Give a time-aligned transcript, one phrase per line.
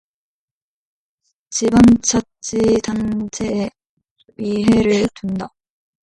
[1.51, 3.69] 지방자치단체에
[4.37, 5.49] 의회를 둔다.